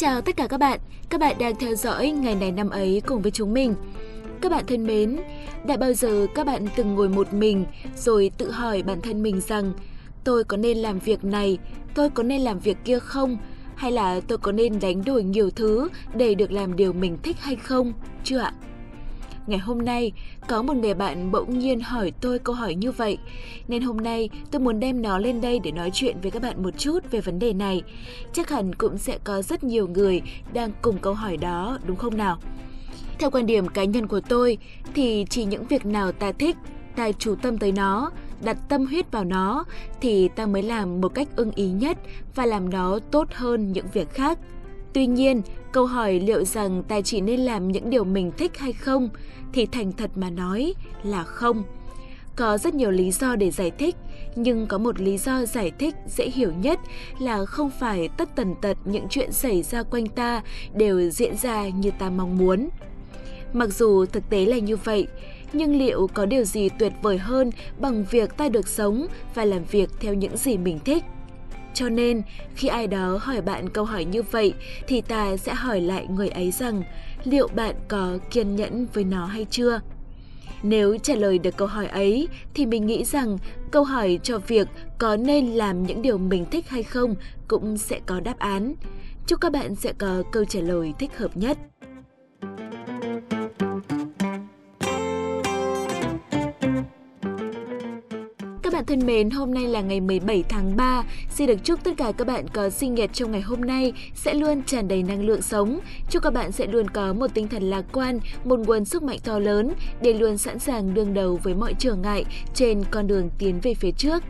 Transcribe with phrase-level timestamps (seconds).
[0.00, 3.22] chào tất cả các bạn, các bạn đang theo dõi ngày này năm ấy cùng
[3.22, 3.74] với chúng mình.
[4.40, 5.16] Các bạn thân mến,
[5.66, 7.64] đã bao giờ các bạn từng ngồi một mình
[7.96, 9.72] rồi tự hỏi bản thân mình rằng
[10.24, 11.58] tôi có nên làm việc này,
[11.94, 13.38] tôi có nên làm việc kia không?
[13.76, 17.36] Hay là tôi có nên đánh đổi nhiều thứ để được làm điều mình thích
[17.40, 17.92] hay không?
[18.24, 18.52] Chưa ạ?
[19.46, 20.12] Ngày hôm nay,
[20.48, 23.18] có một người bạn bỗng nhiên hỏi tôi câu hỏi như vậy,
[23.68, 26.62] nên hôm nay tôi muốn đem nó lên đây để nói chuyện với các bạn
[26.62, 27.82] một chút về vấn đề này.
[28.32, 30.22] Chắc hẳn cũng sẽ có rất nhiều người
[30.52, 32.38] đang cùng câu hỏi đó, đúng không nào?
[33.18, 34.58] Theo quan điểm cá nhân của tôi
[34.94, 36.56] thì chỉ những việc nào ta thích,
[36.96, 38.10] ta chú tâm tới nó,
[38.42, 39.64] đặt tâm huyết vào nó
[40.00, 41.98] thì ta mới làm một cách ưng ý nhất
[42.34, 44.38] và làm nó tốt hơn những việc khác.
[44.92, 48.72] Tuy nhiên, câu hỏi liệu rằng ta chỉ nên làm những điều mình thích hay
[48.72, 49.08] không
[49.52, 51.62] thì thành thật mà nói là không.
[52.36, 53.96] Có rất nhiều lý do để giải thích,
[54.36, 56.78] nhưng có một lý do giải thích dễ hiểu nhất
[57.18, 60.42] là không phải tất tần tật những chuyện xảy ra quanh ta
[60.74, 62.68] đều diễn ra như ta mong muốn.
[63.52, 65.06] Mặc dù thực tế là như vậy,
[65.52, 69.64] nhưng liệu có điều gì tuyệt vời hơn bằng việc ta được sống và làm
[69.64, 71.04] việc theo những gì mình thích?
[71.74, 72.22] Cho nên,
[72.54, 74.54] khi ai đó hỏi bạn câu hỏi như vậy
[74.86, 76.82] thì ta sẽ hỏi lại người ấy rằng
[77.24, 79.80] liệu bạn có kiên nhẫn với nó hay chưa?
[80.62, 83.38] Nếu trả lời được câu hỏi ấy thì mình nghĩ rằng
[83.70, 87.14] câu hỏi cho việc có nên làm những điều mình thích hay không
[87.48, 88.74] cũng sẽ có đáp án.
[89.26, 91.58] Chúc các bạn sẽ có câu trả lời thích hợp nhất.
[98.90, 101.04] Thân mến, hôm nay là ngày 17 tháng 3.
[101.30, 104.34] Xin được chúc tất cả các bạn có sinh nhật trong ngày hôm nay sẽ
[104.34, 105.80] luôn tràn đầy năng lượng sống.
[106.10, 109.18] Chúc các bạn sẽ luôn có một tinh thần lạc quan, một nguồn sức mạnh
[109.24, 112.24] to lớn để luôn sẵn sàng đương đầu với mọi trở ngại
[112.54, 114.22] trên con đường tiến về phía trước.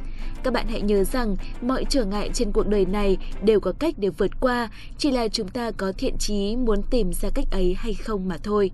[0.42, 3.94] Các bạn hãy nhớ rằng mọi trở ngại trên cuộc đời này đều có cách
[3.98, 7.74] để vượt qua, chỉ là chúng ta có thiện chí muốn tìm ra cách ấy
[7.78, 8.70] hay không mà thôi.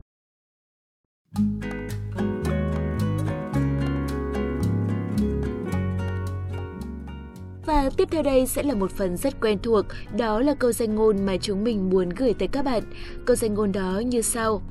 [7.67, 10.95] Và tiếp theo đây sẽ là một phần rất quen thuộc, đó là câu danh
[10.95, 12.83] ngôn mà chúng mình muốn gửi tới các bạn.
[13.25, 14.63] Câu danh ngôn đó như sau.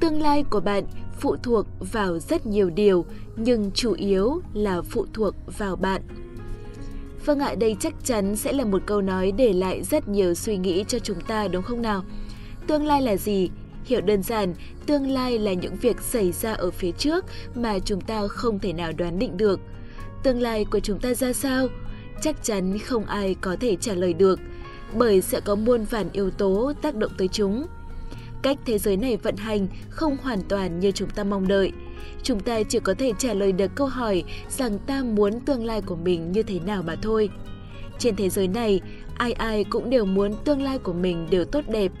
[0.00, 0.84] Tương lai của bạn
[1.20, 3.04] phụ thuộc vào rất nhiều điều,
[3.36, 6.02] nhưng chủ yếu là phụ thuộc vào bạn.
[7.24, 10.56] Vâng ạ, đây chắc chắn sẽ là một câu nói để lại rất nhiều suy
[10.56, 12.04] nghĩ cho chúng ta đúng không nào?
[12.66, 13.50] Tương lai là gì?
[13.84, 14.54] Hiểu đơn giản,
[14.86, 18.72] tương lai là những việc xảy ra ở phía trước mà chúng ta không thể
[18.72, 19.60] nào đoán định được.
[20.22, 21.68] Tương lai của chúng ta ra sao?
[22.22, 24.40] Chắc chắn không ai có thể trả lời được,
[24.94, 27.66] bởi sẽ có muôn vàn yếu tố tác động tới chúng.
[28.42, 31.72] Cách thế giới này vận hành không hoàn toàn như chúng ta mong đợi.
[32.22, 35.80] Chúng ta chỉ có thể trả lời được câu hỏi rằng ta muốn tương lai
[35.80, 37.28] của mình như thế nào mà thôi.
[37.98, 38.80] Trên thế giới này,
[39.14, 41.92] ai ai cũng đều muốn tương lai của mình đều tốt đẹp.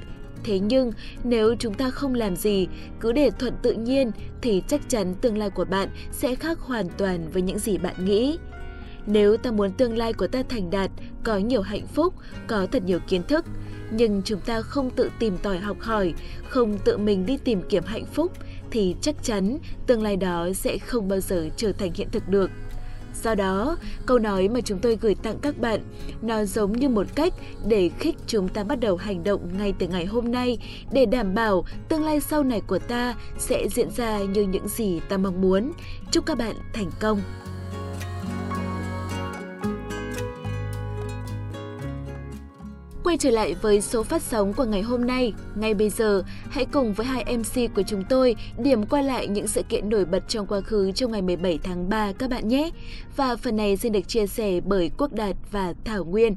[0.44, 0.92] Thế nhưng,
[1.24, 2.68] nếu chúng ta không làm gì,
[3.00, 4.10] cứ để thuận tự nhiên
[4.42, 8.04] thì chắc chắn tương lai của bạn sẽ khác hoàn toàn với những gì bạn
[8.04, 8.38] nghĩ.
[9.06, 10.90] Nếu ta muốn tương lai của ta thành đạt,
[11.24, 12.14] có nhiều hạnh phúc,
[12.46, 13.44] có thật nhiều kiến thức,
[13.90, 16.14] nhưng chúng ta không tự tìm tòi học hỏi,
[16.48, 18.32] không tự mình đi tìm kiếm hạnh phúc,
[18.70, 22.50] thì chắc chắn tương lai đó sẽ không bao giờ trở thành hiện thực được.
[23.22, 23.76] Do đó,
[24.06, 25.80] câu nói mà chúng tôi gửi tặng các bạn,
[26.22, 27.34] nó giống như một cách
[27.66, 30.58] để khích chúng ta bắt đầu hành động ngay từ ngày hôm nay
[30.92, 35.00] để đảm bảo tương lai sau này của ta sẽ diễn ra như những gì
[35.08, 35.72] ta mong muốn.
[36.10, 37.20] Chúc các bạn thành công!
[43.04, 46.66] Quay trở lại với số phát sóng của ngày hôm nay, ngay bây giờ, hãy
[46.72, 50.28] cùng với hai MC của chúng tôi điểm qua lại những sự kiện nổi bật
[50.28, 52.70] trong quá khứ trong ngày 17 tháng 3 các bạn nhé.
[53.16, 56.36] Và phần này xin được chia sẻ bởi Quốc Đạt và Thảo Nguyên.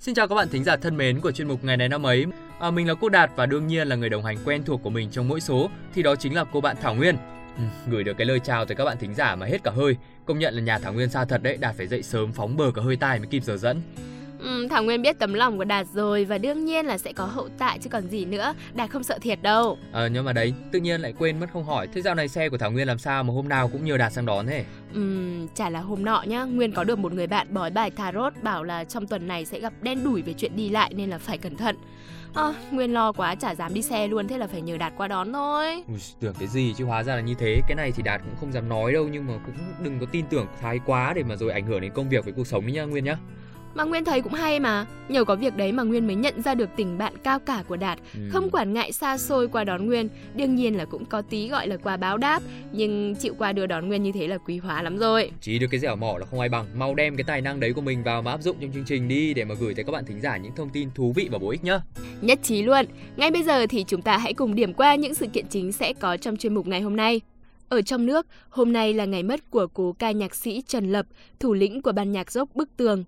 [0.00, 2.26] Xin chào các bạn thính giả thân mến của chuyên mục Ngày này năm ấy.
[2.60, 4.90] À, mình là Quốc Đạt và đương nhiên là người đồng hành quen thuộc của
[4.90, 7.16] mình trong mỗi số thì đó chính là cô bạn Thảo Nguyên.
[7.58, 9.96] Ừ, gửi được cái lời chào tới các bạn thính giả mà hết cả hơi.
[10.26, 12.70] Công nhận là nhà Thảo Nguyên xa thật đấy, Đạt phải dậy sớm phóng bờ
[12.74, 13.82] cả hơi tai mới kịp giờ dẫn.
[14.38, 17.24] Ừ, Thảo Nguyên biết tấm lòng của Đạt rồi và đương nhiên là sẽ có
[17.24, 18.54] hậu tại chứ còn gì nữa.
[18.74, 19.78] Đạt không sợ thiệt đâu.
[19.92, 21.88] Ờ nhưng mà đấy, tự nhiên lại quên mất không hỏi.
[21.94, 24.12] Thế dạo này xe của Thảo Nguyên làm sao mà hôm nào cũng nhờ Đạt
[24.12, 24.64] sang đón thế?
[24.94, 28.32] Ừ, chả là hôm nọ nhá, Nguyên có được một người bạn bói bài tarot
[28.42, 31.18] bảo là trong tuần này sẽ gặp đen đủi về chuyện đi lại nên là
[31.18, 31.76] phải cẩn thận.
[32.34, 35.08] À, Nguyên lo quá chả dám đi xe luôn thế là phải nhờ Đạt qua
[35.08, 38.02] đón thôi Ui, tưởng cái gì chứ hóa ra là như thế Cái này thì
[38.02, 41.12] Đạt cũng không dám nói đâu Nhưng mà cũng đừng có tin tưởng thái quá
[41.16, 43.16] Để mà rồi ảnh hưởng đến công việc với cuộc sống ấy nha Nguyên nhá
[43.78, 46.54] Mà Nguyên thấy cũng hay mà, nhờ có việc đấy mà Nguyên mới nhận ra
[46.54, 47.98] được tình bạn cao cả của Đạt.
[48.14, 48.20] Ừ.
[48.30, 51.68] Không quản ngại xa xôi qua đón Nguyên, đương nhiên là cũng có tí gọi
[51.68, 52.42] là quà báo đáp,
[52.72, 55.30] nhưng chịu qua đưa đón Nguyên như thế là quý hóa lắm rồi.
[55.40, 57.72] Chỉ được cái dẻo mỏ là không ai bằng, mau đem cái tài năng đấy
[57.72, 59.92] của mình vào mà áp dụng trong chương trình đi để mà gửi tới các
[59.92, 61.80] bạn thính giả những thông tin thú vị và bổ ích nhá.
[62.20, 62.86] Nhất trí luôn.
[63.16, 65.92] Ngay bây giờ thì chúng ta hãy cùng điểm qua những sự kiện chính sẽ
[65.92, 67.20] có trong chuyên mục ngày hôm nay.
[67.68, 71.06] Ở trong nước, hôm nay là ngày mất của cố ca nhạc sĩ Trần Lập,
[71.40, 73.04] thủ lĩnh của ban nhạc rock Bức Tường.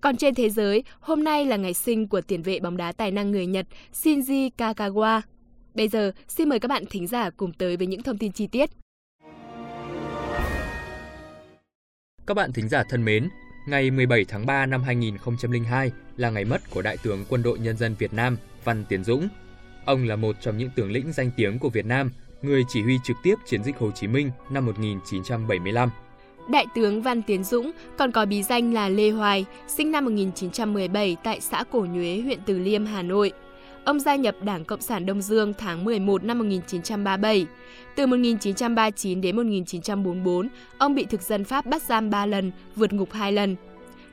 [0.00, 3.10] Còn trên thế giới, hôm nay là ngày sinh của tiền vệ bóng đá tài
[3.10, 3.66] năng người Nhật
[4.02, 5.20] Shinji Kagawa.
[5.74, 8.46] Bây giờ, xin mời các bạn thính giả cùng tới với những thông tin chi
[8.46, 8.70] tiết.
[12.26, 13.28] Các bạn thính giả thân mến,
[13.68, 17.76] ngày 17 tháng 3 năm 2002 là ngày mất của Đại tướng Quân đội Nhân
[17.76, 19.28] dân Việt Nam Văn Tiến Dũng.
[19.84, 22.10] Ông là một trong những tướng lĩnh danh tiếng của Việt Nam,
[22.42, 25.90] người chỉ huy trực tiếp chiến dịch Hồ Chí Minh năm 1975.
[26.48, 31.16] Đại tướng Văn Tiến Dũng còn có bí danh là Lê Hoài, sinh năm 1917
[31.24, 33.32] tại xã Cổ Nhuế, huyện Từ Liêm, Hà Nội.
[33.84, 37.46] Ông gia nhập Đảng Cộng sản Đông Dương tháng 11 năm 1937.
[37.96, 40.48] Từ 1939 đến 1944,
[40.78, 43.56] ông bị thực dân Pháp bắt giam 3 lần, vượt ngục 2 lần.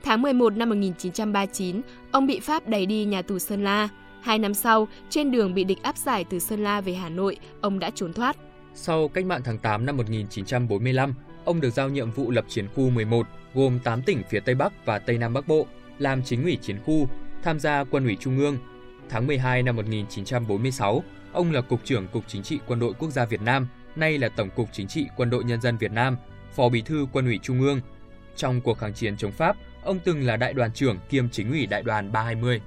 [0.03, 1.81] Tháng 11 năm 1939,
[2.11, 3.89] ông bị Pháp đẩy đi nhà tù Sơn La.
[4.21, 7.37] Hai năm sau, trên đường bị địch áp giải từ Sơn La về Hà Nội,
[7.61, 8.37] ông đã trốn thoát.
[8.73, 11.13] Sau cách mạng tháng 8 năm 1945,
[11.45, 14.85] ông được giao nhiệm vụ lập chiến khu 11, gồm 8 tỉnh phía Tây Bắc
[14.85, 15.67] và Tây Nam Bắc Bộ,
[15.99, 17.07] làm chính ủy chiến khu,
[17.43, 18.57] tham gia quân ủy Trung ương.
[19.09, 21.03] Tháng 12 năm 1946,
[21.33, 24.29] ông là Cục trưởng Cục Chính trị Quân đội Quốc gia Việt Nam, nay là
[24.29, 26.17] Tổng cục Chính trị Quân đội Nhân dân Việt Nam,
[26.55, 27.81] Phó Bí thư Quân ủy Trung ương.
[28.35, 31.65] Trong cuộc kháng chiến chống Pháp, ông từng là đại đoàn trưởng kiêm chính ủy
[31.65, 32.61] đại đoàn 320.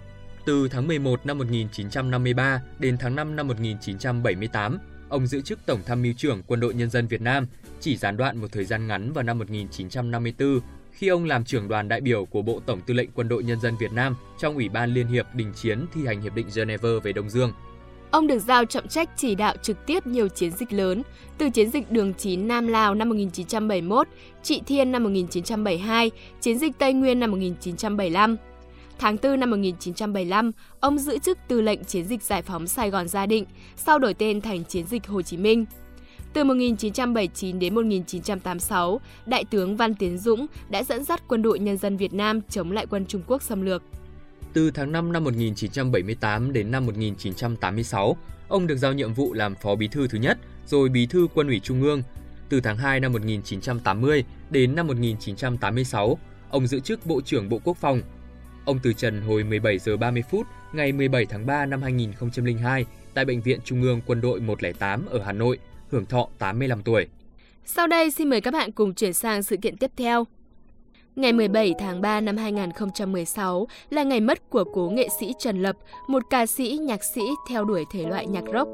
[0.44, 6.03] Từ tháng 11 năm 1953 đến tháng 5 năm 1978, ông giữ chức Tổng tham
[6.03, 7.47] mưu trưởng Quân đội Nhân dân Việt Nam,
[7.81, 10.61] chỉ gián đoạn một thời gian ngắn vào năm 1954
[10.93, 13.61] khi ông làm trưởng đoàn đại biểu của Bộ Tổng Tư lệnh Quân đội Nhân
[13.61, 16.88] dân Việt Nam trong Ủy ban Liên hiệp Đình chiến thi hành Hiệp định Geneva
[17.03, 17.53] về Đông Dương.
[18.11, 21.03] Ông được giao trọng trách chỉ đạo trực tiếp nhiều chiến dịch lớn,
[21.38, 24.08] từ chiến dịch Đường Chín Nam Lào năm 1971,
[24.43, 26.11] Trị Thiên năm 1972,
[26.41, 28.37] chiến dịch Tây Nguyên năm 1975.
[28.98, 33.08] Tháng 4 năm 1975, ông giữ chức tư lệnh chiến dịch giải phóng Sài Gòn
[33.08, 33.44] Gia Định,
[33.76, 35.64] sau đổi tên thành chiến dịch Hồ Chí Minh.
[36.32, 41.76] Từ 1979 đến 1986, Đại tướng Văn Tiến Dũng đã dẫn dắt quân đội nhân
[41.76, 43.82] dân Việt Nam chống lại quân Trung Quốc xâm lược.
[44.52, 48.16] Từ tháng 5 năm 1978 đến năm 1986,
[48.48, 51.46] ông được giao nhiệm vụ làm phó bí thư thứ nhất, rồi bí thư quân
[51.46, 52.02] ủy Trung ương.
[52.48, 56.19] Từ tháng 2 năm 1980 đến năm 1986,
[56.50, 58.02] ông giữ chức Bộ trưởng Bộ Quốc phòng.
[58.67, 62.85] Ông từ trần hồi 17 giờ 30 phút ngày 17 tháng 3 năm 2002
[63.15, 65.59] tại Bệnh viện Trung ương Quân đội 108 ở Hà Nội,
[65.91, 67.07] hưởng thọ 85 tuổi.
[67.65, 70.25] Sau đây xin mời các bạn cùng chuyển sang sự kiện tiếp theo.
[71.17, 75.77] Ngày 17 tháng 3 năm 2016 là ngày mất của cố nghệ sĩ Trần Lập,
[76.09, 78.69] một ca sĩ, nhạc sĩ theo đuổi thể loại nhạc rock.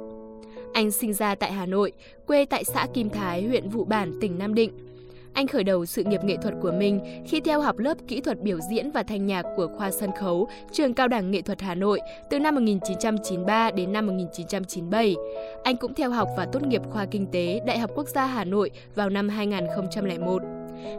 [0.73, 1.93] Anh sinh ra tại Hà Nội,
[2.27, 4.92] quê tại xã Kim Thái, huyện Vụ Bản, tỉnh Nam Định.
[5.35, 8.41] Anh khởi đầu sự nghiệp nghệ thuật của mình khi theo học lớp kỹ thuật
[8.41, 11.75] biểu diễn và thanh nhạc của khoa sân khấu, trường cao đẳng nghệ thuật Hà
[11.75, 12.01] Nội
[12.31, 15.17] từ năm 1993 đến năm 1997.
[15.65, 18.45] Anh cũng theo học và tốt nghiệp khoa kinh tế Đại học Quốc gia Hà
[18.45, 20.43] Nội vào năm 2001.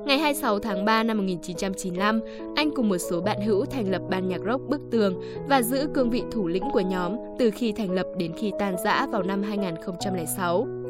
[0.06, 2.19] Ngày 26 tháng 3 năm 1995,
[2.56, 5.88] anh cùng một số bạn hữu thành lập ban nhạc rock Bức Tường và giữ
[5.94, 9.24] cương vị thủ lĩnh của nhóm từ khi thành lập đến khi tan rã vào
[9.24, 10.82] năm 2006.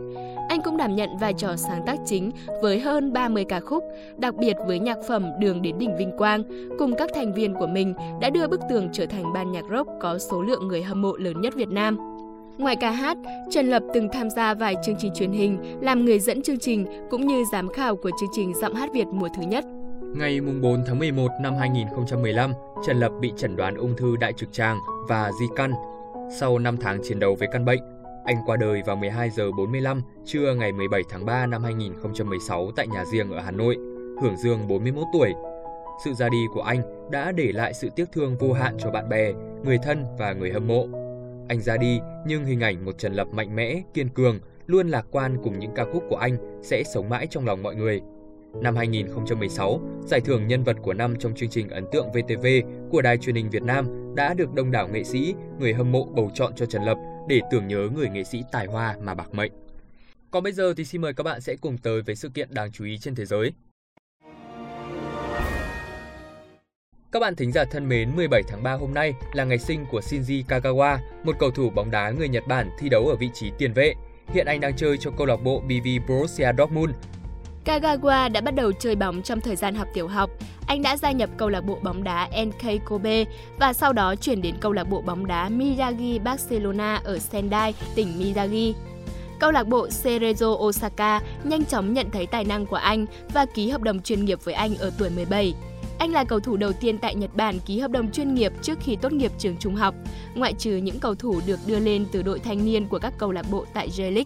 [0.49, 2.31] Anh cũng đảm nhận vai trò sáng tác chính
[2.61, 3.83] với hơn 30 ca khúc,
[4.17, 6.43] đặc biệt với nhạc phẩm Đường đến đỉnh Vinh Quang,
[6.79, 9.89] cùng các thành viên của mình đã đưa Bức Tường trở thành ban nhạc rock
[10.01, 11.97] có số lượng người hâm mộ lớn nhất Việt Nam.
[12.57, 13.17] Ngoài ca hát,
[13.51, 16.85] Trần Lập từng tham gia vài chương trình truyền hình, làm người dẫn chương trình
[17.09, 19.65] cũng như giám khảo của chương trình Giọng hát Việt mùa thứ nhất.
[20.15, 22.53] Ngày 4 tháng 11 năm 2015,
[22.87, 24.77] Trần Lập bị chẩn đoán ung thư đại trực tràng
[25.09, 25.73] và di căn.
[26.39, 27.79] Sau 5 tháng chiến đấu với căn bệnh,
[28.23, 32.87] anh qua đời vào 12 giờ 45 trưa ngày 17 tháng 3 năm 2016 tại
[32.87, 33.77] nhà riêng ở Hà Nội,
[34.21, 35.33] hưởng dương 41 tuổi.
[36.05, 39.09] Sự ra đi của anh đã để lại sự tiếc thương vô hạn cho bạn
[39.09, 40.87] bè, người thân và người hâm mộ.
[41.47, 45.05] Anh ra đi nhưng hình ảnh một Trần Lập mạnh mẽ, kiên cường, luôn lạc
[45.11, 48.01] quan cùng những ca khúc của anh sẽ sống mãi trong lòng mọi người.
[48.61, 52.45] Năm 2016, giải thưởng nhân vật của năm trong chương trình ấn tượng VTV
[52.91, 56.05] của Đài truyền hình Việt Nam đã được đông đảo nghệ sĩ, người hâm mộ
[56.05, 59.33] bầu chọn cho Trần Lập để tưởng nhớ người nghệ sĩ tài hoa mà bạc
[59.33, 59.51] mệnh.
[60.31, 62.71] Còn bây giờ thì xin mời các bạn sẽ cùng tới với sự kiện đáng
[62.71, 63.53] chú ý trên thế giới.
[67.11, 69.99] Các bạn thính giả thân mến, 17 tháng 3 hôm nay là ngày sinh của
[69.99, 73.51] Shinji Kagawa, một cầu thủ bóng đá người Nhật Bản thi đấu ở vị trí
[73.57, 73.93] tiền vệ.
[74.27, 76.91] Hiện anh đang chơi cho câu lạc bộ BV Borussia Dortmund.
[77.65, 80.29] Kagawa đã bắt đầu chơi bóng trong thời gian học tiểu học.
[80.67, 83.23] Anh đã gia nhập câu lạc bộ bóng đá NK Kobe
[83.59, 88.19] và sau đó chuyển đến câu lạc bộ bóng đá Miyagi Barcelona ở Sendai, tỉnh
[88.19, 88.75] Miyagi.
[89.39, 93.69] Câu lạc bộ Cerezo Osaka nhanh chóng nhận thấy tài năng của anh và ký
[93.69, 95.53] hợp đồng chuyên nghiệp với anh ở tuổi 17.
[95.99, 98.79] Anh là cầu thủ đầu tiên tại Nhật Bản ký hợp đồng chuyên nghiệp trước
[98.81, 99.95] khi tốt nghiệp trường trung học,
[100.35, 103.31] ngoại trừ những cầu thủ được đưa lên từ đội thanh niên của các câu
[103.31, 104.25] lạc bộ tại J-League.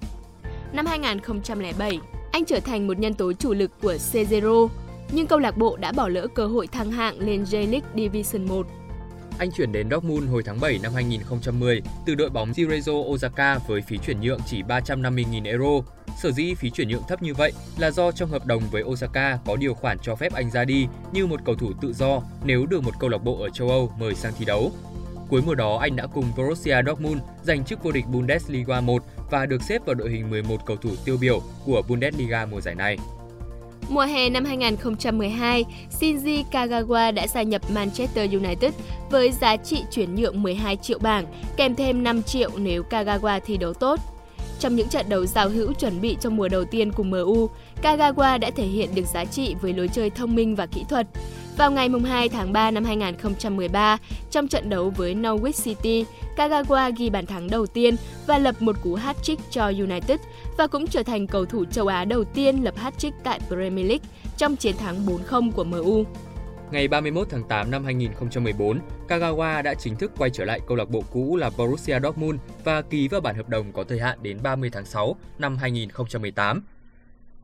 [0.74, 2.00] Năm 2007,
[2.38, 4.68] anh trở thành một nhân tố chủ lực của Cezero,
[5.12, 8.68] nhưng câu lạc bộ đã bỏ lỡ cơ hội thăng hạng lên J-League Division 1.
[9.38, 13.82] Anh chuyển đến Dortmund hồi tháng 7 năm 2010 từ đội bóng Cerezo Osaka với
[13.82, 15.92] phí chuyển nhượng chỉ 350.000 euro.
[16.22, 19.40] Sở dĩ phí chuyển nhượng thấp như vậy là do trong hợp đồng với Osaka
[19.46, 22.66] có điều khoản cho phép anh ra đi như một cầu thủ tự do nếu
[22.66, 24.72] được một câu lạc bộ ở châu Âu mời sang thi đấu.
[25.30, 29.46] Cuối mùa đó, anh đã cùng Borussia Dortmund giành chức vô địch Bundesliga 1 và
[29.46, 32.98] được xếp vào đội hình 11 cầu thủ tiêu biểu của Bundesliga mùa giải này.
[33.90, 35.66] Mùa hè năm 2012,
[36.00, 38.74] Shinji Kagawa đã gia nhập Manchester United
[39.10, 41.26] với giá trị chuyển nhượng 12 triệu bảng,
[41.58, 44.00] kèm thêm 5 triệu nếu Kagawa thi đấu tốt.
[44.60, 47.50] Trong những trận đấu giao hữu chuẩn bị cho mùa đầu tiên cùng MU,
[47.82, 51.08] Kagawa đã thể hiện được giá trị với lối chơi thông minh và kỹ thuật.
[51.58, 53.98] Vào ngày 2 tháng 3 năm 2013,
[54.32, 57.96] trong trận đấu với Norwich City, Kagawa ghi bàn thắng đầu tiên
[58.28, 60.20] và lập một cú hat-trick cho United
[60.58, 64.06] và cũng trở thành cầu thủ châu Á đầu tiên lập hat-trick tại Premier League
[64.38, 66.04] trong chiến thắng 4-0 của MU.
[66.72, 70.90] Ngày 31 tháng 8 năm 2014, Kagawa đã chính thức quay trở lại câu lạc
[70.90, 74.38] bộ cũ là Borussia Dortmund và ký vào bản hợp đồng có thời hạn đến
[74.44, 76.62] 30 tháng 6 năm 2018.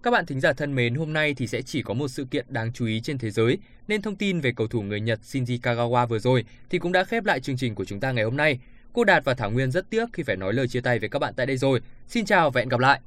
[0.03, 2.45] Các bạn thính giả thân mến, hôm nay thì sẽ chỉ có một sự kiện
[2.49, 3.57] đáng chú ý trên thế giới,
[3.87, 7.03] nên thông tin về cầu thủ người Nhật Shinji Kagawa vừa rồi thì cũng đã
[7.03, 8.59] khép lại chương trình của chúng ta ngày hôm nay.
[8.93, 11.19] Cô Đạt và Thảo Nguyên rất tiếc khi phải nói lời chia tay với các
[11.19, 11.81] bạn tại đây rồi.
[12.07, 12.99] Xin chào và hẹn gặp lại!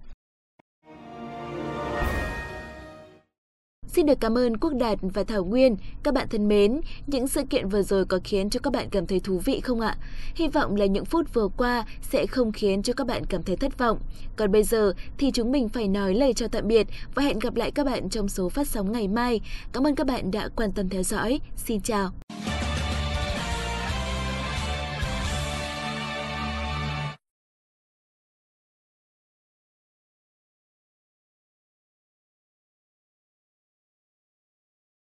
[3.96, 5.76] Xin được cảm ơn Quốc Đạt và Thảo Nguyên.
[6.02, 9.06] Các bạn thân mến, những sự kiện vừa rồi có khiến cho các bạn cảm
[9.06, 9.96] thấy thú vị không ạ?
[10.34, 13.56] Hy vọng là những phút vừa qua sẽ không khiến cho các bạn cảm thấy
[13.56, 13.98] thất vọng.
[14.36, 17.56] Còn bây giờ thì chúng mình phải nói lời chào tạm biệt và hẹn gặp
[17.56, 19.40] lại các bạn trong số phát sóng ngày mai.
[19.72, 21.40] Cảm ơn các bạn đã quan tâm theo dõi.
[21.56, 22.10] Xin chào!